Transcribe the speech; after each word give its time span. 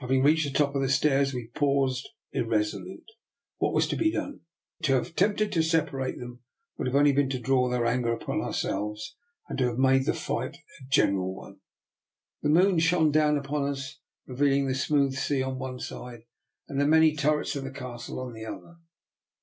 Having 0.00 0.22
reached 0.22 0.44
the 0.44 0.52
top 0.58 0.74
of 0.74 0.82
the 0.82 0.88
stairs, 0.90 1.32
we 1.32 1.46
paused 1.48 2.06
irresolute. 2.32 3.08
What 3.56 3.72
was 3.72 3.86
to 3.86 3.96
be 3.96 4.10
done? 4.12 4.40
To 4.82 4.92
have 4.92 5.06
attempted 5.06 5.50
to 5.52 5.62
separate 5.62 6.18
them 6.18 6.40
would 6.76 6.94
only 6.94 7.08
have 7.12 7.16
been 7.16 7.30
to 7.30 7.38
draw 7.38 7.70
their 7.70 7.86
anger 7.86 8.12
upon 8.12 8.42
our 8.42 8.52
selves, 8.52 9.16
and 9.48 9.56
to 9.56 9.64
have 9.68 9.78
made 9.78 10.04
the 10.04 10.12
fight 10.12 10.56
a 10.58 10.84
general 10.90 11.34
one. 11.34 11.60
The 12.42 12.50
moon 12.50 12.80
shone 12.80 13.12
down 13.12 13.38
upon 13.38 13.66
us, 13.66 13.98
reveal 14.26 14.52
ing 14.52 14.66
the 14.66 14.74
smooth 14.74 15.14
sea 15.14 15.42
on 15.42 15.58
one 15.58 15.78
side 15.78 16.24
and 16.68 16.78
the 16.78 16.86
many 16.86 17.16
turrets 17.16 17.56
of 17.56 17.64
the 17.64 17.70
Castle 17.70 18.20
on 18.20 18.34
the 18.34 18.44
other. 18.44 18.76